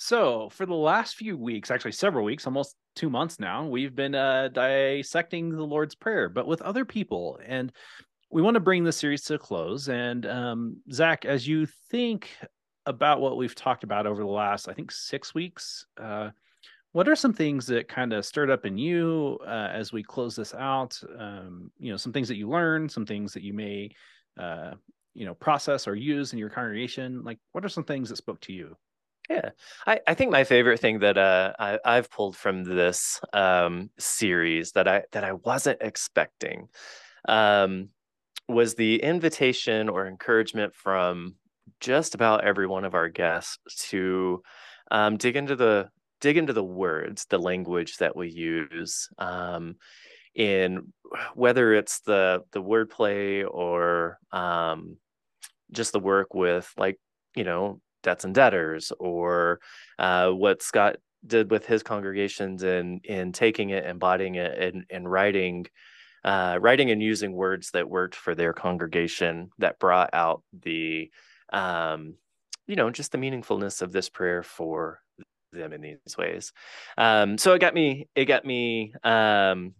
So, 0.00 0.48
for 0.50 0.64
the 0.64 0.74
last 0.74 1.16
few 1.16 1.36
weeks, 1.36 1.72
actually 1.72 1.90
several 1.90 2.24
weeks, 2.24 2.46
almost 2.46 2.76
two 2.94 3.10
months 3.10 3.40
now, 3.40 3.66
we've 3.66 3.96
been 3.96 4.14
uh, 4.14 4.46
dissecting 4.46 5.50
the 5.50 5.64
Lord's 5.64 5.96
Prayer, 5.96 6.28
but 6.28 6.46
with 6.46 6.62
other 6.62 6.84
people. 6.84 7.40
And 7.44 7.72
we 8.30 8.40
want 8.40 8.54
to 8.54 8.60
bring 8.60 8.84
this 8.84 8.96
series 8.96 9.22
to 9.24 9.34
a 9.34 9.38
close. 9.38 9.88
And 9.88 10.24
um, 10.24 10.76
Zach, 10.92 11.24
as 11.24 11.48
you 11.48 11.66
think 11.90 12.30
about 12.86 13.20
what 13.20 13.36
we've 13.36 13.56
talked 13.56 13.82
about 13.82 14.06
over 14.06 14.22
the 14.22 14.30
last, 14.30 14.68
I 14.68 14.72
think, 14.72 14.92
six 14.92 15.34
weeks, 15.34 15.84
uh, 16.00 16.30
what 16.92 17.08
are 17.08 17.16
some 17.16 17.32
things 17.32 17.66
that 17.66 17.88
kind 17.88 18.12
of 18.12 18.24
stirred 18.24 18.50
up 18.50 18.64
in 18.64 18.78
you 18.78 19.36
uh, 19.44 19.70
as 19.72 19.92
we 19.92 20.04
close 20.04 20.36
this 20.36 20.54
out? 20.54 20.96
Um, 21.18 21.72
you 21.76 21.90
know, 21.90 21.96
some 21.96 22.12
things 22.12 22.28
that 22.28 22.36
you 22.36 22.48
learned, 22.48 22.92
some 22.92 23.04
things 23.04 23.32
that 23.32 23.42
you 23.42 23.52
may, 23.52 23.90
uh, 24.38 24.74
you 25.14 25.26
know, 25.26 25.34
process 25.34 25.88
or 25.88 25.96
use 25.96 26.32
in 26.32 26.38
your 26.38 26.50
congregation. 26.50 27.24
Like, 27.24 27.38
what 27.50 27.64
are 27.64 27.68
some 27.68 27.84
things 27.84 28.10
that 28.10 28.16
spoke 28.16 28.40
to 28.42 28.52
you? 28.52 28.76
Yeah, 29.28 29.50
I, 29.86 30.00
I 30.06 30.14
think 30.14 30.30
my 30.32 30.44
favorite 30.44 30.80
thing 30.80 31.00
that 31.00 31.18
uh, 31.18 31.52
I, 31.58 31.78
I've 31.84 32.10
pulled 32.10 32.34
from 32.36 32.64
this 32.64 33.20
um, 33.34 33.90
series 33.98 34.72
that 34.72 34.88
I 34.88 35.02
that 35.12 35.22
I 35.22 35.32
wasn't 35.34 35.82
expecting 35.82 36.68
um, 37.28 37.90
was 38.48 38.74
the 38.74 39.02
invitation 39.02 39.88
or 39.88 40.06
encouragement 40.06 40.74
from 40.74 41.36
just 41.80 42.14
about 42.14 42.44
every 42.44 42.66
one 42.66 42.84
of 42.84 42.94
our 42.94 43.08
guests 43.08 43.58
to 43.90 44.42
um, 44.90 45.16
dig 45.18 45.36
into 45.36 45.56
the 45.56 45.90
dig 46.20 46.36
into 46.38 46.52
the 46.54 46.64
words, 46.64 47.26
the 47.30 47.38
language 47.38 47.98
that 47.98 48.16
we 48.16 48.30
use, 48.30 49.08
um, 49.18 49.76
in 50.34 50.92
whether 51.34 51.74
it's 51.74 52.00
the 52.00 52.44
the 52.52 52.62
wordplay 52.62 53.44
or 53.48 54.18
um, 54.32 54.96
just 55.72 55.92
the 55.92 56.00
work 56.00 56.34
with 56.34 56.72
like 56.78 56.98
you 57.36 57.44
know 57.44 57.80
debts 58.02 58.24
and 58.24 58.34
debtors 58.34 58.92
or 58.98 59.60
uh, 59.98 60.30
what 60.30 60.62
Scott 60.62 60.96
did 61.26 61.50
with 61.50 61.66
his 61.66 61.82
congregations 61.82 62.62
in, 62.62 63.00
in 63.04 63.32
taking 63.32 63.70
it, 63.70 63.84
embodying 63.84 64.36
it, 64.36 64.58
and, 64.58 64.84
and 64.90 65.10
writing, 65.10 65.66
uh, 66.24 66.58
writing 66.60 66.90
and 66.90 67.02
using 67.02 67.32
words 67.32 67.70
that 67.72 67.88
worked 67.88 68.14
for 68.14 68.34
their 68.34 68.52
congregation 68.52 69.50
that 69.58 69.78
brought 69.78 70.10
out 70.12 70.42
the, 70.62 71.10
um, 71.52 72.14
you 72.66 72.76
know, 72.76 72.90
just 72.90 73.12
the 73.12 73.18
meaningfulness 73.18 73.82
of 73.82 73.92
this 73.92 74.08
prayer 74.08 74.42
for 74.42 75.00
them 75.52 75.72
in 75.72 75.80
these 75.80 76.16
ways. 76.16 76.52
Um, 76.96 77.38
so 77.38 77.54
it 77.54 77.60
got 77.60 77.74
me, 77.74 78.08
it 78.14 78.26
got 78.26 78.44
me, 78.44 78.92
um, 79.02 79.74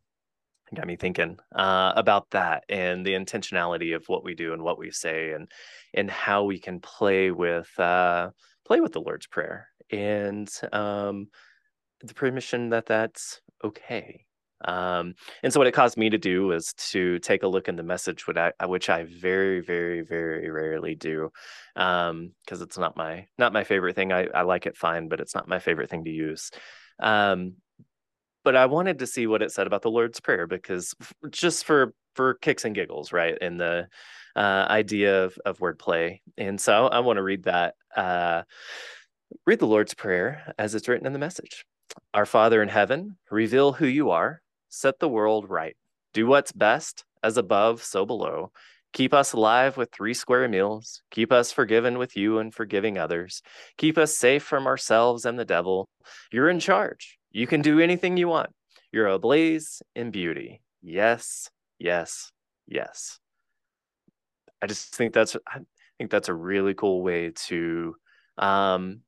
got 0.77 0.87
me 0.87 0.97
thinking 0.97 1.39
uh, 1.55 1.93
about 1.97 2.31
that 2.31 2.65
and 2.69 3.05
the 3.05 3.15
intentionality 3.15 3.95
of 3.95 4.05
what 4.07 4.25
we 4.25 4.35
do 4.35 4.53
and 4.53 4.63
what 4.63 4.79
we 4.79 4.91
say 4.91 5.33
and 5.33 5.51
and 5.95 6.11
how 6.11 6.45
we 6.45 6.59
can 6.59 6.81
play 6.81 7.31
with 7.31 7.71
uh, 7.79 8.31
play 8.67 8.81
with 8.81 8.93
the 8.93 9.01
Lord's 9.01 9.27
Prayer 9.27 9.69
and 9.91 10.51
um, 10.73 11.29
the 12.03 12.15
permission 12.15 12.71
that 12.71 12.87
that's 12.87 13.41
okay. 13.65 14.25
Um, 14.65 15.15
and 15.43 15.53
so 15.53 15.61
what 15.61 15.69
it 15.69 15.73
caused 15.73 15.97
me 15.97 16.11
to 16.11 16.19
do 16.19 16.47
was 16.47 16.73
to 16.91 17.19
take 17.21 17.45
a 17.45 17.49
look 17.49 17.69
in 17.69 17.77
the 17.77 17.83
message, 17.83 18.27
which 18.27 18.37
I, 18.89 19.05
very, 19.05 19.61
very, 19.61 20.03
very 20.03 20.51
rarely 20.51 20.97
do, 20.97 21.31
because 21.75 22.11
um, 22.11 22.33
it's 22.51 22.79
not 22.79 22.97
my 22.97 23.27
not 23.39 23.53
my 23.53 23.65
favorite 23.65 23.95
thing. 23.95 24.13
I, 24.13 24.27
I 24.35 24.43
like 24.43 24.67
it 24.67 24.77
fine, 24.77 25.09
but 25.09 25.21
it's 25.21 25.35
not 25.35 25.49
my 25.49 25.61
favorite 25.61 25.91
thing 25.91 26.05
to 26.05 26.11
use. 26.11 26.51
Um, 27.01 27.55
but 28.45 28.57
I 28.57 28.67
wanted 28.67 29.01
to 29.01 29.07
see 29.07 29.27
what 29.27 29.43
it 29.43 29.53
said 29.53 29.67
about 29.67 29.83
the 29.83 29.91
Lord's 29.91 30.21
Prayer 30.21 30.47
because 30.47 30.95
just 31.31 31.65
for 31.65 31.93
for 32.15 32.35
kicks 32.35 32.65
and 32.65 32.75
giggles, 32.75 33.13
right? 33.13 33.37
And 33.41 33.61
the 33.61 33.89
uh, 34.37 34.67
idea 34.69 35.25
of 35.25 35.39
of 35.45 35.59
wordplay, 35.59 36.21
and 36.37 36.61
so 36.61 36.87
I 36.87 37.01
want 37.01 37.17
to 37.17 37.23
read 37.23 37.45
that. 37.45 37.75
Uh, 37.97 38.43
read 39.47 39.59
the 39.59 39.67
Lord's 39.67 39.95
Prayer 39.95 40.55
as 40.59 40.75
it's 40.75 40.89
written 40.89 41.07
in 41.07 41.13
the 41.13 41.19
message. 41.19 41.65
Our 42.15 42.27
Father 42.27 42.63
in 42.63 42.69
heaven, 42.69 43.17
reveal 43.31 43.73
who 43.73 43.87
you 43.87 44.11
are. 44.11 44.41
Set 44.69 44.99
the 44.99 45.09
world 45.09 45.49
right. 45.49 45.77
Do 46.13 46.27
what's 46.27 46.53
best, 46.53 47.05
as 47.23 47.37
above, 47.37 47.83
so 47.83 48.05
below. 48.05 48.53
Keep 48.93 49.13
us 49.13 49.33
alive 49.33 49.77
with 49.77 49.91
three 49.93 50.15
square 50.15 50.49
meals. 50.49 51.03
Keep 51.11 51.33
us 51.33 51.53
forgiven 51.53 51.99
with 51.99 52.17
you 52.17 52.39
and 52.39 52.55
forgiving 52.55 52.97
others. 52.99 53.43
Keep 53.77 53.99
us 53.99 54.17
safe 54.17 54.43
from 54.43 54.67
ourselves 54.67 55.25
and 55.25 55.39
the 55.39 55.45
devil. 55.45 55.89
You're 56.33 56.49
in 56.49 56.61
charge. 56.61 57.18
You 57.31 57.47
can 57.47 57.63
do 57.63 57.81
anything 57.81 58.17
you 58.17 58.29
want. 58.29 58.51
You're 58.93 59.07
ablaze 59.09 59.83
in 59.95 60.11
beauty. 60.11 60.63
Yes, 60.83 61.51
yes, 61.79 62.33
yes. 62.67 63.19
I 64.63 64.67
just 64.67 64.95
think 64.95 65.13
that's 65.13 65.37
I 65.47 65.61
think 65.99 66.11
that's 66.11 66.29
a 66.29 66.35
really 66.35 66.75
cool 66.75 67.03
way 67.03 67.33
to 67.47 67.95
um, 68.39 69.01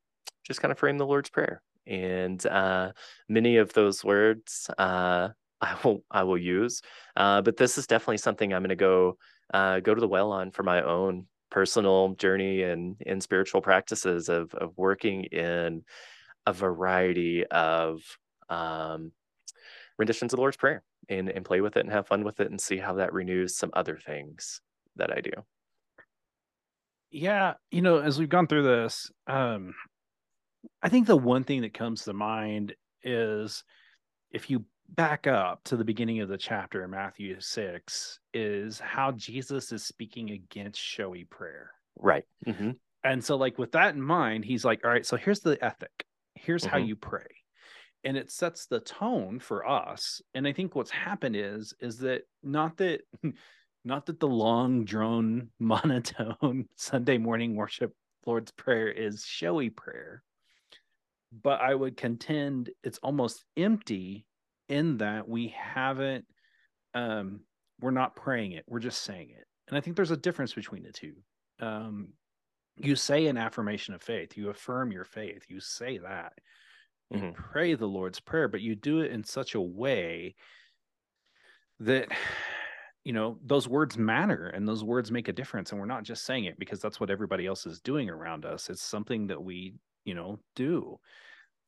just 0.45 0.61
kind 0.61 0.71
of 0.71 0.77
frame 0.77 0.97
the 0.97 1.05
Lord's 1.05 1.29
Prayer. 1.29 1.61
And 1.87 2.45
uh, 2.45 2.91
many 3.27 3.57
of 3.57 3.73
those 3.73 4.03
words 4.03 4.69
uh, 4.77 5.29
I 5.61 5.77
will 5.83 6.03
I 6.09 6.23
will 6.23 6.37
use, 6.37 6.81
uh, 7.15 7.41
but 7.41 7.57
this 7.57 7.77
is 7.77 7.87
definitely 7.87 8.17
something 8.17 8.53
I'm 8.53 8.61
going 8.61 8.69
to 8.69 8.75
go 8.75 9.17
uh, 9.53 9.79
go 9.79 9.93
to 9.93 10.01
the 10.01 10.07
well 10.07 10.31
on 10.31 10.51
for 10.51 10.63
my 10.63 10.81
own 10.81 11.27
personal 11.49 12.15
journey 12.15 12.63
and 12.63 12.95
in 13.01 13.19
spiritual 13.19 13.61
practices 13.61 14.29
of 14.29 14.53
of 14.55 14.71
working 14.77 15.25
in 15.25 15.83
a 16.45 16.53
variety 16.53 17.45
of 17.45 18.01
um, 18.49 19.11
renditions 19.97 20.33
of 20.33 20.37
the 20.37 20.41
Lord's 20.41 20.57
Prayer 20.57 20.83
and, 21.09 21.29
and 21.29 21.45
play 21.45 21.61
with 21.61 21.77
it 21.77 21.81
and 21.81 21.91
have 21.91 22.07
fun 22.07 22.23
with 22.23 22.39
it 22.39 22.49
and 22.49 22.59
see 22.59 22.77
how 22.77 22.93
that 22.95 23.13
renews 23.13 23.55
some 23.55 23.71
other 23.73 23.97
things 23.97 24.61
that 24.95 25.11
I 25.11 25.21
do. 25.21 25.31
Yeah, 27.11 27.53
you 27.69 27.81
know, 27.81 27.97
as 27.97 28.17
we've 28.17 28.29
gone 28.29 28.47
through 28.47 28.63
this, 28.63 29.11
um, 29.27 29.73
I 30.81 30.89
think 30.89 31.07
the 31.07 31.17
one 31.17 31.43
thing 31.43 31.61
that 31.61 31.73
comes 31.73 32.03
to 32.03 32.13
mind 32.13 32.73
is 33.03 33.63
if 34.31 34.49
you 34.49 34.65
back 34.89 35.27
up 35.27 35.63
to 35.65 35.77
the 35.77 35.83
beginning 35.83 36.21
of 36.21 36.29
the 36.29 36.37
chapter 36.37 36.83
in 36.83 36.91
Matthew 36.91 37.39
6, 37.39 38.19
is 38.33 38.79
how 38.79 39.11
Jesus 39.11 39.71
is 39.71 39.83
speaking 39.83 40.31
against 40.31 40.79
showy 40.79 41.25
prayer. 41.25 41.71
Right. 41.97 42.25
Mm-hmm. 42.45 42.71
And 43.03 43.23
so, 43.23 43.35
like, 43.35 43.57
with 43.57 43.71
that 43.71 43.95
in 43.95 44.01
mind, 44.01 44.45
he's 44.45 44.63
like, 44.63 44.81
all 44.83 44.91
right, 44.91 45.05
so 45.05 45.17
here's 45.17 45.39
the 45.39 45.63
ethic. 45.63 46.05
Here's 46.41 46.63
mm-hmm. 46.63 46.71
how 46.71 46.77
you 46.77 46.95
pray. 46.95 47.25
And 48.03 48.17
it 48.17 48.31
sets 48.31 48.65
the 48.65 48.79
tone 48.79 49.39
for 49.39 49.67
us. 49.67 50.21
And 50.33 50.47
I 50.47 50.53
think 50.53 50.75
what's 50.75 50.91
happened 50.91 51.35
is, 51.35 51.73
is 51.79 51.99
that 51.99 52.23
not 52.41 52.77
that, 52.77 53.01
not 53.85 54.07
that 54.07 54.19
the 54.19 54.27
long 54.27 54.85
drone 54.85 55.49
monotone 55.59 56.65
Sunday 56.75 57.17
morning 57.17 57.55
worship 57.55 57.93
Lord's 58.25 58.51
Prayer 58.51 58.87
is 58.87 59.25
showy 59.25 59.69
prayer, 59.69 60.23
but 61.43 61.59
I 61.61 61.73
would 61.73 61.97
contend 61.97 62.69
it's 62.83 62.99
almost 62.99 63.43
empty 63.57 64.25
in 64.69 64.97
that 64.97 65.27
we 65.27 65.55
haven't, 65.57 66.25
um, 66.93 67.41
we're 67.79 67.91
not 67.91 68.15
praying 68.15 68.51
it, 68.51 68.63
we're 68.67 68.79
just 68.79 69.01
saying 69.01 69.29
it. 69.31 69.45
And 69.67 69.77
I 69.77 69.81
think 69.81 69.95
there's 69.95 70.11
a 70.11 70.17
difference 70.17 70.53
between 70.53 70.83
the 70.83 70.91
two. 70.91 71.13
Um, 71.59 72.09
you 72.85 72.95
say 72.95 73.27
an 73.27 73.37
affirmation 73.37 73.93
of 73.93 74.01
faith 74.01 74.37
you 74.37 74.49
affirm 74.49 74.91
your 74.91 75.05
faith 75.05 75.45
you 75.49 75.59
say 75.59 75.97
that 75.97 76.33
you 77.09 77.17
mm-hmm. 77.17 77.31
pray 77.31 77.73
the 77.73 77.87
lord's 77.87 78.19
prayer 78.19 78.47
but 78.47 78.61
you 78.61 78.75
do 78.75 78.99
it 78.99 79.11
in 79.11 79.23
such 79.23 79.55
a 79.55 79.61
way 79.61 80.35
that 81.79 82.07
you 83.03 83.13
know 83.13 83.37
those 83.43 83.67
words 83.67 83.97
matter 83.97 84.47
and 84.47 84.67
those 84.67 84.83
words 84.83 85.11
make 85.11 85.27
a 85.27 85.33
difference 85.33 85.71
and 85.71 85.79
we're 85.79 85.87
not 85.87 86.03
just 86.03 86.23
saying 86.23 86.45
it 86.45 86.59
because 86.59 86.79
that's 86.79 86.99
what 86.99 87.09
everybody 87.09 87.47
else 87.47 87.65
is 87.65 87.81
doing 87.81 88.09
around 88.09 88.45
us 88.45 88.69
it's 88.69 88.81
something 88.81 89.27
that 89.27 89.43
we 89.43 89.73
you 90.05 90.13
know 90.13 90.37
do 90.55 90.99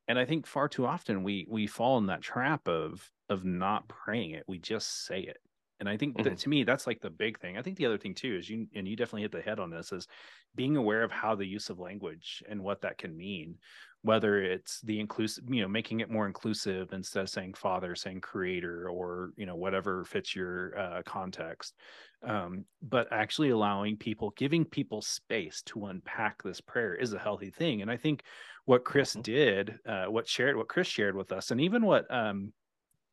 and 0.08 0.20
i 0.20 0.26
think 0.26 0.46
far 0.46 0.68
too 0.68 0.86
often 0.86 1.24
we 1.24 1.48
we 1.50 1.66
fall 1.66 1.98
in 1.98 2.06
that 2.06 2.22
trap 2.22 2.68
of 2.68 3.10
of 3.30 3.44
not 3.44 3.88
praying 3.88 4.32
it 4.32 4.44
we 4.48 4.60
just 4.60 5.06
say 5.06 5.22
it 5.22 5.38
And 5.84 5.90
I 5.90 5.98
think 5.98 6.22
that 6.22 6.30
Mm-hmm. 6.30 6.40
to 6.40 6.50
me, 6.50 6.64
that's 6.64 6.88
like 6.88 7.02
the 7.02 7.10
big 7.10 7.40
thing. 7.40 7.58
I 7.58 7.62
think 7.62 7.78
the 7.78 7.86
other 7.86 7.98
thing 7.98 8.16
too 8.16 8.38
is 8.38 8.50
you, 8.50 8.68
and 8.74 8.88
you 8.88 8.96
definitely 8.96 9.24
hit 9.24 9.34
the 9.34 9.42
head 9.42 9.60
on 9.60 9.70
this, 9.70 9.92
is 9.92 10.08
being 10.56 10.78
aware 10.78 11.04
of 11.04 11.12
how 11.12 11.36
the 11.36 11.46
use 11.46 11.70
of 11.70 11.80
language 11.80 12.42
and 12.48 12.64
what 12.64 12.82
that 12.82 12.98
can 12.98 13.18
mean, 13.18 13.58
whether 14.02 14.42
it's 14.42 14.80
the 14.82 15.00
inclusive, 15.00 15.44
you 15.50 15.62
know, 15.62 15.68
making 15.68 16.00
it 16.00 16.10
more 16.10 16.26
inclusive 16.26 16.94
instead 16.94 17.24
of 17.24 17.30
saying 17.30 17.54
father, 17.54 17.96
saying 17.96 18.22
creator, 18.22 18.90
or, 18.90 19.34
you 19.36 19.46
know, 19.46 19.58
whatever 19.58 20.06
fits 20.06 20.36
your 20.36 20.78
uh, 20.78 21.02
context. 21.06 21.76
Um, 22.22 22.66
but 22.82 23.12
actually 23.12 23.50
allowing 23.50 23.98
people, 23.98 24.32
giving 24.38 24.64
people 24.64 25.02
space 25.02 25.62
to 25.64 25.88
unpack 25.88 26.42
this 26.42 26.62
prayer 26.62 26.96
is 26.96 27.14
a 27.14 27.20
healthy 27.20 27.52
thing. 27.52 27.82
And 27.82 27.92
I 27.92 27.98
think 27.98 28.24
what 28.66 28.86
Chris 28.86 29.16
Mhm. 29.16 29.24
did, 29.24 29.80
uh, 29.86 30.06
what 30.06 30.28
shared, 30.28 30.56
what 30.56 30.70
Chris 30.70 30.88
shared 30.88 31.16
with 31.16 31.34
us, 31.34 31.52
and 31.52 31.60
even 31.60 31.86
what 31.86 32.10
um, 32.10 32.54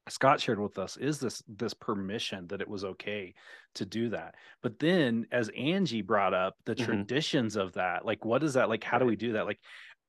Scott 0.09 0.41
shared 0.41 0.59
with 0.59 0.79
us 0.79 0.97
is 0.97 1.21
this 1.21 1.43
this 1.47 1.75
permission 1.75 2.47
that 2.49 2.61
it 2.61 2.69
was 2.69 2.85
okay 2.85 3.35
to 3.75 3.85
do 3.87 4.09
that. 4.11 4.35
But 4.63 4.79
then 4.79 5.27
as 5.31 5.51
Angie 5.51 6.03
brought 6.03 6.35
up 6.35 6.55
the 6.65 6.75
Mhm. 6.75 6.85
traditions 6.85 7.57
of 7.57 7.73
that, 7.75 8.05
like 8.05 8.25
what 8.25 8.43
is 8.43 8.55
that? 8.55 8.69
Like 8.69 8.83
how 8.83 8.99
do 8.99 9.05
we 9.05 9.17
do 9.17 9.33
that? 9.35 9.47
Like 9.47 9.61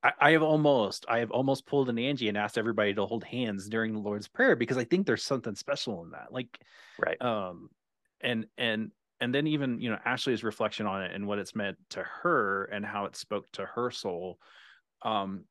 I, 0.04 0.14
I 0.20 0.32
have 0.32 0.42
almost 0.44 1.06
I 1.10 1.20
have 1.20 1.32
almost 1.32 1.66
pulled 1.66 1.90
an 1.90 2.00
Angie 2.00 2.30
and 2.30 2.38
asked 2.38 2.58
everybody 2.58 2.94
to 2.94 3.06
hold 3.06 3.24
hands 3.24 3.70
during 3.70 3.94
the 3.94 4.00
Lord's 4.00 4.28
Prayer 4.28 4.56
because 4.56 4.78
I 4.78 4.86
think 4.86 5.06
there's 5.06 5.24
something 5.24 5.56
special 5.56 6.04
in 6.04 6.12
that. 6.12 6.32
Like 6.32 6.60
Right. 6.98 7.22
um 7.22 7.70
and 8.22 8.48
and 8.58 8.92
and 9.20 9.36
then 9.36 9.46
even 9.48 9.80
you 9.80 9.90
know 9.90 10.00
Ashley's 10.04 10.44
reflection 10.44 10.88
on 10.88 11.04
it 11.04 11.14
and 11.14 11.28
what 11.28 11.38
it's 11.38 11.56
meant 11.56 11.78
to 11.92 12.02
her 12.04 12.66
and 12.66 12.86
how 12.86 13.06
it 13.06 13.16
spoke 13.16 13.52
to 13.52 13.66
her 13.66 13.92
soul 13.92 14.40
um 15.04 15.46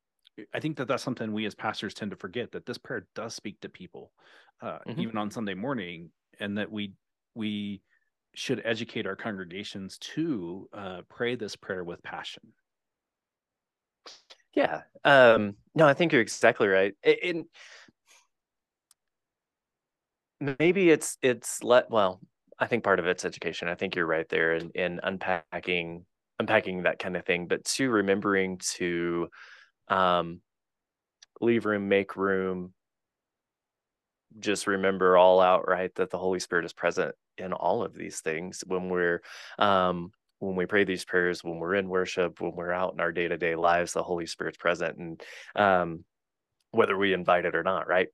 i 0.53 0.59
think 0.59 0.77
that 0.77 0.87
that's 0.87 1.03
something 1.03 1.31
we 1.33 1.45
as 1.45 1.55
pastors 1.55 1.93
tend 1.93 2.11
to 2.11 2.17
forget 2.17 2.51
that 2.51 2.65
this 2.65 2.77
prayer 2.77 3.07
does 3.15 3.35
speak 3.35 3.59
to 3.61 3.69
people 3.69 4.13
uh 4.61 4.79
Mhm. 4.85 5.03
even 5.03 5.17
on 5.17 5.29
sunday 5.31 5.53
morning 5.53 6.11
and 6.39 6.57
that 6.57 6.71
we 6.71 6.93
we 7.35 7.81
should 8.33 8.61
educate 8.65 9.05
our 9.07 9.15
congregations 9.15 9.97
to 9.97 10.69
uh 10.73 11.01
pray 11.09 11.35
this 11.35 11.55
prayer 11.55 11.83
with 11.83 12.01
passion 12.03 12.53
Yeah. 14.53 14.83
Um, 15.03 15.55
no, 15.75 15.87
I 15.87 15.93
think 15.93 16.11
you're 16.11 16.21
exactly 16.21 16.67
right. 16.67 16.93
And 17.03 17.45
maybe 20.59 20.89
it's 20.89 21.17
it's 21.21 21.63
let 21.63 21.89
well, 21.89 22.21
I 22.59 22.67
think 22.67 22.83
part 22.83 22.99
of 22.99 23.05
it's 23.05 23.25
education. 23.25 23.67
I 23.67 23.75
think 23.75 23.95
you're 23.95 24.05
right 24.07 24.27
there 24.29 24.55
in, 24.55 24.71
in 24.71 24.99
unpacking 25.03 26.05
unpacking 26.39 26.83
that 26.83 26.99
kind 26.99 27.15
of 27.15 27.25
thing, 27.25 27.47
but 27.47 27.63
to 27.65 27.89
remembering 27.89 28.57
to 28.57 29.29
um 29.91 30.41
leave 31.41 31.65
room, 31.65 31.89
make 31.89 32.15
room, 32.15 32.73
just 34.39 34.67
remember 34.67 35.17
all 35.17 35.41
outright 35.41 35.93
that 35.95 36.09
the 36.09 36.17
Holy 36.17 36.39
Spirit 36.39 36.65
is 36.65 36.73
present 36.73 37.13
in 37.37 37.51
all 37.53 37.83
of 37.83 37.93
these 37.93 38.21
things 38.21 38.63
when 38.65 38.89
we're 38.89 39.21
um 39.59 40.11
when 40.39 40.55
we 40.55 40.65
pray 40.65 40.83
these 40.83 41.05
prayers, 41.05 41.43
when 41.43 41.59
we're 41.59 41.75
in 41.75 41.87
worship, 41.87 42.41
when 42.41 42.55
we're 42.55 42.71
out 42.71 42.93
in 42.93 42.99
our 42.99 43.11
day-to-day 43.11 43.55
lives, 43.55 43.93
the 43.93 44.01
Holy 44.01 44.25
Spirit's 44.25 44.57
present 44.57 44.97
and 44.97 45.21
um 45.55 46.03
whether 46.71 46.97
we 46.97 47.13
invite 47.13 47.45
it 47.45 47.55
or 47.55 47.63
not, 47.63 47.87
right? 47.87 48.07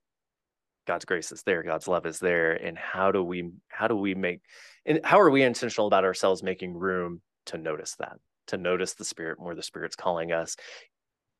God's 0.87 1.05
grace 1.05 1.31
is 1.31 1.43
there, 1.43 1.63
God's 1.63 1.87
love 1.87 2.05
is 2.05 2.17
there. 2.19 2.53
And 2.53 2.77
how 2.77 3.11
do 3.11 3.23
we 3.23 3.51
how 3.67 3.87
do 3.87 3.95
we 3.95 4.15
make 4.15 4.41
and 4.85 5.01
how 5.03 5.19
are 5.19 5.29
we 5.29 5.43
intentional 5.43 5.87
about 5.87 6.05
ourselves 6.05 6.41
making 6.41 6.73
room 6.73 7.21
to 7.47 7.57
notice 7.57 7.95
that, 7.99 8.17
to 8.47 8.57
notice 8.57 8.93
the 8.93 9.05
spirit 9.05 9.39
where 9.39 9.55
the 9.55 9.63
spirit's 9.63 9.95
calling 9.95 10.31
us, 10.31 10.55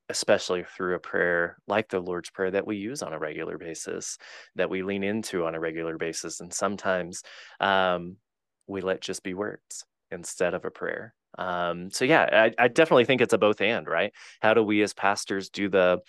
especially 0.09 0.63
through 0.63 0.95
a 0.95 1.00
prayer 1.00 1.57
like 1.68 1.89
the 1.89 2.00
Lord's 2.00 2.30
Prayer 2.30 2.51
that 2.51 2.65
we 2.65 2.77
use 2.77 3.01
on 3.01 3.13
a 3.13 3.19
regular 3.19 3.57
basis, 3.57 4.18
that 4.56 4.69
we 4.69 4.83
lean 4.83 5.04
into 5.04 5.45
on 5.45 5.56
a 5.56 5.59
regular 5.59 5.98
basis. 5.98 6.39
And 6.39 6.54
sometimes 6.54 7.24
um, 7.59 8.18
we 8.68 8.81
let 8.81 9.01
just 9.01 9.24
be 9.24 9.33
words 9.33 9.86
instead 10.12 10.54
of 10.54 10.65
a 10.65 10.71
prayer. 10.71 11.13
Um, 11.38 11.92
so 11.92 12.06
yeah, 12.06 12.50
I, 12.57 12.63
I 12.63 12.68
definitely 12.68 13.06
think 13.06 13.21
it's 13.21 13.33
a 13.33 13.38
both 13.38 13.62
and, 13.62 13.88
right? 13.88 14.13
How 14.42 14.54
do 14.54 14.63
we 14.63 14.81
as 14.81 14.94
pastors 14.94 15.50
do 15.50 15.69
the 15.69 16.00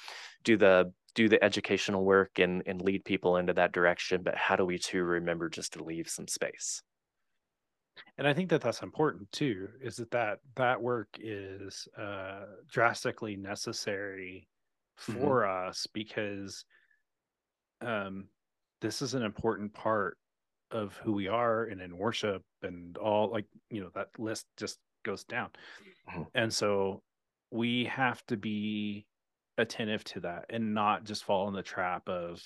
do 0.45 0.57
the 0.57 0.93
do 1.15 1.29
the 1.29 1.43
educational 1.43 2.05
work 2.05 2.39
and 2.39 2.63
and 2.67 2.81
lead 2.81 3.05
people 3.05 3.37
into 3.37 3.53
that 3.55 3.73
direction, 3.73 4.23
but 4.23 4.37
how 4.37 4.57
do 4.57 4.65
we 4.65 4.79
too 4.79 5.03
remember 5.03 5.49
just 5.49 5.73
to 5.75 5.85
leave 5.85 6.09
some 6.09 6.29
space? 6.29 6.83
And 8.19 8.27
i 8.27 8.33
think 8.33 8.49
that 8.51 8.61
that's 8.61 8.83
important 8.83 9.31
too 9.33 9.69
is 9.81 9.97
that 9.97 10.11
that 10.11 10.39
that 10.57 10.81
work 10.81 11.09
is 11.19 11.89
uh 11.97 12.45
drastically 12.71 13.37
necessary 13.37 14.49
Mhm. 14.99 15.15
for 15.15 15.47
us 15.47 15.87
because 15.93 16.65
um 17.81 18.29
this 18.81 19.03
is 19.03 19.15
an 19.15 19.23
important 19.23 19.73
part 19.73 20.17
of 20.71 20.97
who 20.99 21.13
we 21.13 21.29
are 21.29 21.65
and 21.65 21.81
in 21.81 21.97
worship 21.97 22.43
and 22.63 22.97
all 22.99 23.31
like 23.31 23.47
you 23.71 23.81
know 23.81 23.91
that 23.95 24.09
list 24.19 24.47
just 24.57 24.79
goes 25.05 25.25
down 25.25 25.51
Mhm. 26.09 26.27
and 26.35 26.53
so 26.53 27.03
we 27.51 27.85
have 27.85 28.25
to 28.27 28.37
be 28.37 29.07
attentive 29.57 30.05
to 30.05 30.21
that 30.21 30.45
and 30.51 30.75
not 30.75 31.05
just 31.05 31.25
fall 31.25 31.49
in 31.49 31.55
the 31.55 31.63
trap 31.63 32.09
of 32.09 32.43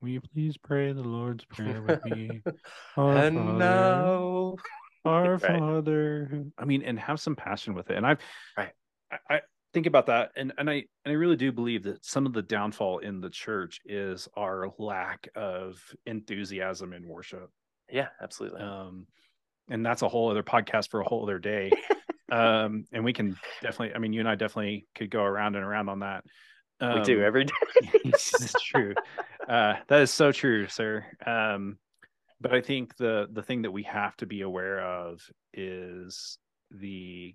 will 0.00 0.08
you 0.08 0.20
please 0.20 0.56
pray 0.56 0.92
the 0.92 1.02
lord's 1.02 1.44
prayer 1.44 1.82
with 1.82 2.04
me 2.04 2.42
and 2.96 3.36
Father, 3.36 3.58
now 3.58 4.56
our 5.04 5.32
Right. 5.38 5.58
father 5.58 6.44
i 6.58 6.64
mean 6.64 6.82
and 6.82 6.98
have 6.98 7.20
some 7.20 7.34
passion 7.36 7.74
with 7.74 7.90
it 7.90 7.96
and 7.96 8.06
i've 8.06 8.18
Right. 8.56 8.72
I, 9.10 9.34
I 9.36 9.40
think 9.72 9.86
about 9.86 10.06
that 10.06 10.32
and 10.36 10.52
and 10.58 10.68
i 10.70 10.74
and 10.74 10.84
i 11.06 11.12
really 11.12 11.36
do 11.36 11.50
believe 11.52 11.82
that 11.84 12.04
some 12.04 12.26
of 12.26 12.32
the 12.32 12.42
downfall 12.42 12.98
in 12.98 13.20
the 13.20 13.30
church 13.30 13.80
is 13.84 14.28
our 14.36 14.68
lack 14.78 15.28
of 15.34 15.82
enthusiasm 16.06 16.92
in 16.92 17.06
worship 17.08 17.50
yeah, 17.90 18.08
absolutely. 18.22 18.60
um 18.62 19.06
and 19.68 19.84
that's 19.84 20.02
a 20.02 20.08
whole 20.08 20.30
other 20.30 20.42
podcast 20.42 20.90
for 20.90 21.00
a 21.00 21.04
whole 21.08 21.22
other 21.24 21.38
day 21.38 21.70
um 22.32 22.84
and 22.92 23.04
we 23.04 23.12
can 23.12 23.36
definitely 23.60 23.94
i 23.94 23.98
mean 23.98 24.12
you 24.12 24.20
and 24.20 24.28
i 24.28 24.34
definitely 24.34 24.86
could 24.94 25.10
go 25.10 25.22
around 25.22 25.56
and 25.56 25.64
around 25.64 25.88
on 25.88 25.98
that 26.00 26.24
we 26.80 27.00
do 27.02 27.18
Um, 27.20 27.24
every 27.24 27.44
day. 27.44 27.52
it's 28.04 28.60
true. 28.60 28.94
Uh, 29.48 29.74
that 29.86 30.00
is 30.02 30.10
so 30.10 30.32
true, 30.32 30.66
sir. 30.66 31.04
Um, 31.24 31.78
but 32.42 32.52
I 32.52 32.60
think 32.60 32.96
the 32.96 33.28
the 33.32 33.42
thing 33.42 33.62
that 33.62 33.70
we 33.70 33.84
have 33.84 34.16
to 34.18 34.26
be 34.26 34.40
aware 34.42 34.80
of 34.80 35.20
is 35.54 36.38
the 36.70 37.34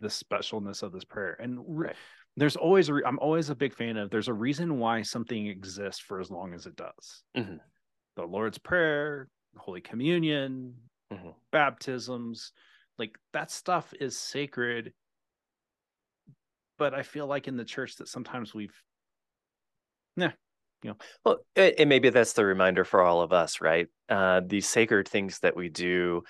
the 0.00 0.08
specialness 0.08 0.82
of 0.82 0.92
this 0.92 1.04
prayer. 1.04 1.36
And 1.40 1.58
Right. 1.66 1.96
there's 2.36 2.56
always 2.56 2.88
a 2.88 2.94
re- 2.94 3.02
I'm 3.04 3.18
always 3.18 3.50
a 3.50 3.54
big 3.56 3.74
fan 3.74 3.96
of. 3.96 4.10
There's 4.10 4.28
a 4.28 4.32
reason 4.32 4.78
why 4.78 5.02
something 5.02 5.46
exists 5.48 6.00
for 6.00 6.20
as 6.20 6.30
long 6.30 6.54
as 6.54 6.66
it 6.66 6.76
does. 6.76 7.24
Mhm. 7.36 7.60
The 8.16 8.24
Lord's 8.24 8.58
Prayer, 8.58 9.28
Holy 9.56 9.80
Communion, 9.80 10.88
Mhm. 11.12 11.34
baptisms, 11.50 12.52
like 12.98 13.18
that 13.32 13.50
stuff 13.50 13.92
is 14.00 14.16
sacred. 14.18 14.94
But 16.78 16.94
I 16.94 17.02
feel 17.02 17.26
like 17.26 17.48
in 17.48 17.56
the 17.56 17.64
church 17.64 17.96
that 17.96 18.08
sometimes 18.08 18.54
we've 18.54 18.80
Well, 21.24 21.38
a- 21.56 21.80
and 21.80 21.88
maybe 21.88 22.10
that's 22.10 22.34
the 22.34 22.44
reminder 22.44 22.84
for 22.84 23.02
all 23.02 23.20
of 23.22 23.32
us, 23.32 23.60
right? 23.60 23.88
Uh, 24.08 24.40
these 24.44 24.68
sacred 24.68 25.08
things 25.08 25.40
that 25.40 25.56
we 25.56 25.68
do 25.68 26.22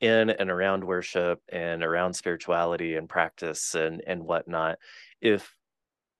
in 0.00 0.30
and 0.30 0.50
around 0.50 0.84
worship 0.84 1.40
and 1.48 1.82
around 1.84 2.14
spirituality 2.14 2.96
and 2.96 3.08
practice 3.08 3.74
and 3.74 4.02
and 4.06 4.24
whatnot. 4.24 4.78
If 5.20 5.54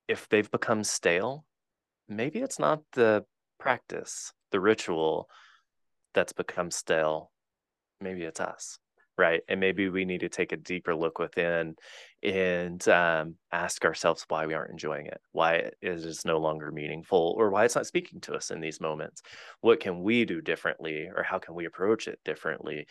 if 0.08 0.28
they've 0.28 0.50
become 0.50 0.84
stale, 0.84 1.44
maybe 2.08 2.40
it's 2.40 2.58
not 2.58 2.82
the 2.92 3.24
practice, 3.58 4.32
the 4.52 4.60
ritual 4.60 5.28
that's 6.14 6.32
become 6.32 6.70
stale. 6.70 7.32
Maybe 8.00 8.22
it's 8.22 8.40
us, 8.40 8.78
right? 9.18 9.42
And 9.48 9.60
maybe 9.60 9.88
we 9.88 10.04
need 10.04 10.20
to 10.20 10.28
take 10.28 10.52
a 10.52 10.56
deeper 10.56 10.94
look 10.94 11.18
within 11.18 11.76
and 12.22 12.86
um, 12.88 13.36
ask 13.52 13.84
ourselves 13.84 14.24
why 14.28 14.46
we 14.46 14.54
aren't 14.54 14.70
enjoying 14.70 15.06
it, 15.06 15.20
why 15.32 15.54
it 15.56 15.76
is 15.82 16.24
no 16.24 16.38
longer 16.38 16.70
meaningful, 16.70 17.34
or 17.36 17.50
why 17.50 17.64
it's 17.64 17.74
not 17.76 17.86
speaking 17.86 18.20
to 18.22 18.34
us 18.34 18.50
in 18.50 18.60
these 18.60 18.80
moments. 18.80 19.22
What 19.60 19.80
can 19.80 20.02
we 20.02 20.24
do 20.24 20.40
differently, 20.40 21.08
or 21.14 21.22
how 21.22 21.38
can 21.38 21.54
we 21.54 21.66
approach 21.66 22.08
it 22.08 22.20
differently 22.24 22.86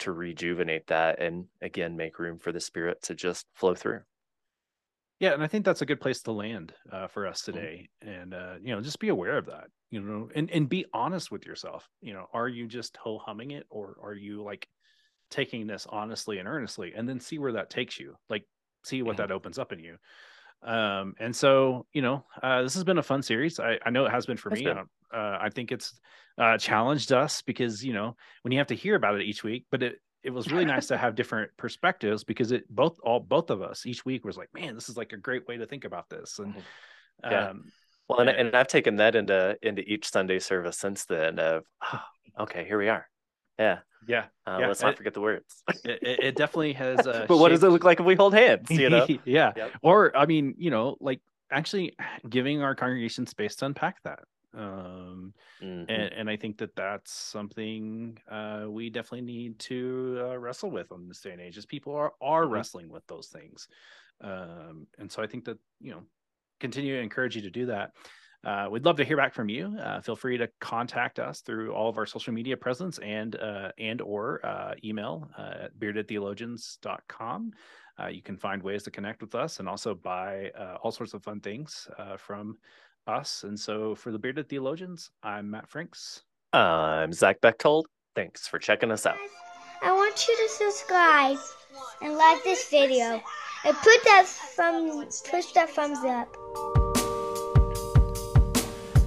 to 0.00 0.12
rejuvenate 0.12 0.88
that 0.88 1.20
and 1.20 1.46
again 1.60 1.96
make 1.96 2.18
room 2.18 2.38
for 2.38 2.52
the 2.52 2.60
spirit 2.60 3.02
to 3.02 3.14
just 3.14 3.46
flow 3.54 3.74
through? 3.74 4.00
Yeah, 5.20 5.34
and 5.34 5.42
I 5.42 5.46
think 5.46 5.64
that's 5.64 5.82
a 5.82 5.86
good 5.86 6.00
place 6.00 6.20
to 6.22 6.32
land 6.32 6.74
uh, 6.90 7.06
for 7.06 7.26
us 7.26 7.42
Mm-hmm. 7.54 7.66
today. 7.70 7.88
And 8.00 8.34
uh, 8.34 8.56
you 8.60 8.74
know, 8.74 8.80
just 8.80 8.98
be 8.98 9.08
aware 9.08 9.36
of 9.38 9.46
that. 9.46 9.68
You 9.90 10.00
know, 10.00 10.30
and 10.34 10.50
and 10.50 10.68
be 10.68 10.86
honest 10.92 11.30
with 11.30 11.46
yourself. 11.46 11.88
You 12.00 12.12
know, 12.14 12.26
are 12.32 12.48
you 12.48 12.66
just 12.66 12.96
ho 12.96 13.18
humming 13.18 13.52
it, 13.52 13.66
or 13.70 13.96
are 14.02 14.14
you 14.14 14.42
like 14.42 14.68
taking 15.32 15.66
this 15.66 15.86
honestly 15.90 16.38
and 16.38 16.46
earnestly, 16.46 16.92
and 16.94 17.08
then 17.08 17.18
see 17.18 17.38
where 17.38 17.52
that 17.52 17.70
takes 17.70 17.98
you. 17.98 18.14
Like, 18.28 18.44
see 18.84 19.02
what 19.02 19.14
Mhm. 19.14 19.18
that 19.18 19.32
opens 19.32 19.58
up 19.58 19.72
in 19.72 19.80
you. 19.80 19.96
Um, 20.62 21.14
and 21.18 21.34
so 21.34 21.86
you 21.92 22.02
know, 22.02 22.24
uh, 22.42 22.62
this 22.62 22.74
has 22.74 22.84
been 22.84 22.98
a 22.98 23.02
fun 23.02 23.22
series. 23.22 23.58
I, 23.58 23.78
I 23.84 23.90
know 23.90 24.06
it 24.06 24.12
has 24.12 24.26
been 24.26 24.36
for 24.36 24.50
Has 24.50 24.60
me. 24.60 24.66
been. 24.66 24.78
Uh, 25.12 25.38
I 25.40 25.50
think 25.50 25.72
it's 25.72 25.98
uh, 26.38 26.56
challenged 26.56 27.12
us 27.12 27.42
because 27.42 27.84
you 27.84 27.92
know 27.92 28.16
when 28.42 28.52
you 28.52 28.58
have 28.58 28.68
to 28.68 28.76
hear 28.76 28.94
about 28.94 29.20
it 29.20 29.26
each 29.26 29.42
week, 29.42 29.66
but 29.72 29.82
it 29.82 30.00
it 30.22 30.30
was 30.30 30.52
really 30.52 30.64
nice 30.64 30.86
to 30.86 30.96
have 30.96 31.16
different 31.16 31.50
perspectives 31.56 32.22
because 32.22 32.52
it 32.52 32.64
both 32.70 32.98
all 33.02 33.18
both 33.18 33.50
of 33.50 33.60
us 33.60 33.84
each 33.86 34.04
week 34.04 34.24
was 34.24 34.36
like, 34.36 34.48
man, 34.54 34.74
this 34.76 34.88
is 34.88 34.96
like 34.96 35.12
a 35.12 35.16
great 35.16 35.48
way 35.48 35.56
to 35.56 35.66
think 35.66 35.84
about 35.84 36.08
this. 36.08 36.38
And 36.38 36.54
Mhm. 36.54 36.62
Yeah. 37.24 37.48
um, 37.50 37.72
Well, 38.08 38.20
and, 38.20 38.30
Yeah. 38.30 38.36
and 38.36 38.56
I've 38.56 38.68
taken 38.68 38.96
that 38.96 39.14
into 39.16 39.58
into 39.62 39.82
each 39.82 40.08
Sunday 40.08 40.38
service 40.38 40.78
since 40.78 41.04
then. 41.06 41.38
Of 41.40 41.64
"Ah, 41.80 42.08
okay, 42.38 42.64
here 42.64 42.78
we 42.78 42.88
are. 42.88 43.08
Yeah. 43.58 43.80
Yeah. 44.06 44.26
Uh, 44.46 44.58
yeah. 44.60 44.68
let's 44.68 44.82
not 44.82 44.94
it, 44.94 44.96
forget 44.96 45.14
the 45.14 45.20
words. 45.20 45.62
it, 45.84 46.00
it 46.02 46.36
definitely 46.36 46.72
has. 46.74 47.06
Uh, 47.06 47.26
but 47.28 47.38
what 47.38 47.50
does 47.50 47.62
it 47.62 47.68
look 47.68 47.84
like 47.84 48.00
if 48.00 48.06
we 48.06 48.14
hold 48.14 48.34
hands? 48.34 48.70
You 48.70 48.90
know. 48.90 49.06
yeah. 49.24 49.52
Yep. 49.56 49.72
Or 49.82 50.16
I 50.16 50.26
mean, 50.26 50.54
you 50.58 50.70
know, 50.70 50.96
like 51.00 51.20
actually 51.50 51.94
giving 52.28 52.62
our 52.62 52.74
congregation 52.74 53.26
space 53.26 53.56
to 53.56 53.66
unpack 53.66 54.02
that. 54.04 54.20
Um, 54.54 55.34
Mhm. 55.62 55.86
and, 55.88 56.12
and 56.12 56.30
I 56.30 56.36
think 56.36 56.58
that 56.58 56.76
that's 56.76 57.12
something 57.12 58.18
uh, 58.30 58.66
we 58.68 58.90
definitely 58.90 59.22
need 59.22 59.58
to 59.60 60.18
uh, 60.20 60.38
wrestle 60.38 60.70
with 60.70 60.92
on 60.92 61.08
this 61.08 61.20
day 61.20 61.30
and 61.30 61.40
age, 61.40 61.56
as 61.56 61.66
people 61.66 61.94
are 61.94 62.12
are 62.20 62.44
Mhm. 62.44 62.52
wrestling 62.52 62.88
with 62.88 63.06
those 63.06 63.28
things. 63.28 63.68
Um, 64.20 64.86
and 64.98 65.10
so 65.10 65.22
I 65.22 65.26
think 65.26 65.44
that 65.46 65.58
you 65.80 65.92
know, 65.92 66.02
continue 66.60 66.96
to 66.96 67.02
encourage 67.02 67.36
you 67.36 67.42
to 67.42 67.50
do 67.50 67.66
that. 67.66 67.92
Uh, 68.44 68.68
we'd 68.70 68.84
love 68.84 68.96
to 68.96 69.04
hear 69.04 69.16
back 69.16 69.32
from 69.32 69.48
you. 69.48 69.76
Uh, 69.78 70.00
feel 70.00 70.16
free 70.16 70.36
to 70.36 70.48
contact 70.60 71.18
us 71.18 71.40
through 71.40 71.72
all 71.72 71.88
of 71.88 71.96
our 71.96 72.06
social 72.06 72.32
media 72.32 72.56
presence 72.56 72.98
and 72.98 73.36
uh, 73.36 73.70
and 73.78 74.00
or 74.00 74.44
uh, 74.44 74.74
email 74.84 75.28
uh, 75.38 75.64
at 75.64 75.78
beardedtheologians.com. 75.78 77.52
Uh, 78.00 78.06
you 78.06 78.22
can 78.22 78.36
find 78.36 78.62
ways 78.62 78.82
to 78.82 78.90
connect 78.90 79.20
with 79.20 79.34
us 79.34 79.60
and 79.60 79.68
also 79.68 79.94
buy 79.94 80.50
uh, 80.58 80.76
all 80.82 80.90
sorts 80.90 81.14
of 81.14 81.22
fun 81.22 81.40
things 81.40 81.86
uh, 81.98 82.16
from 82.16 82.56
us. 83.06 83.44
And 83.44 83.58
so 83.58 83.94
for 83.94 84.10
the 84.10 84.18
Bearded 84.18 84.48
Theologians, 84.48 85.10
I'm 85.22 85.50
Matt 85.50 85.68
Franks. 85.68 86.22
I'm 86.52 87.12
Zach 87.12 87.40
Bechtold. 87.40 87.86
Thanks 88.14 88.48
for 88.48 88.58
checking 88.58 88.90
us 88.90 89.06
out. 89.06 89.16
I 89.82 89.92
want 89.92 90.26
you 90.26 90.36
to 90.36 90.48
subscribe 90.48 91.38
and 92.02 92.16
like 92.16 92.42
this 92.44 92.68
video 92.68 93.22
and 93.64 93.76
put 93.76 94.04
that 94.04 94.24
thumb 94.26 95.06
push 95.30 95.52
that 95.52 95.70
thumbs 95.70 95.98
up. 96.04 96.71